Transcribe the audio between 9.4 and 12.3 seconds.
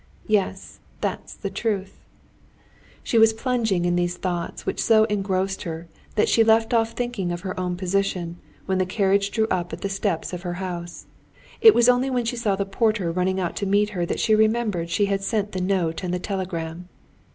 up at the steps of her house. It was only when